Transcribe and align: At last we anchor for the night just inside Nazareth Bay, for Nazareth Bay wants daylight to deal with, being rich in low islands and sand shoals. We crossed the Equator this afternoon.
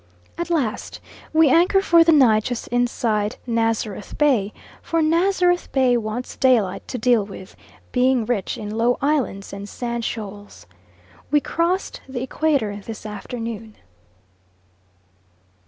At 0.35 0.49
last 0.49 0.99
we 1.31 1.47
anchor 1.49 1.79
for 1.79 2.03
the 2.03 2.11
night 2.11 2.45
just 2.45 2.67
inside 2.69 3.35
Nazareth 3.45 4.17
Bay, 4.17 4.51
for 4.81 4.99
Nazareth 4.99 5.71
Bay 5.71 5.95
wants 5.95 6.35
daylight 6.35 6.87
to 6.87 6.97
deal 6.97 7.23
with, 7.23 7.55
being 7.91 8.25
rich 8.25 8.57
in 8.57 8.75
low 8.75 8.97
islands 8.99 9.53
and 9.53 9.69
sand 9.69 10.03
shoals. 10.03 10.65
We 11.29 11.39
crossed 11.39 12.01
the 12.09 12.23
Equator 12.23 12.77
this 12.77 13.05
afternoon. 13.05 13.75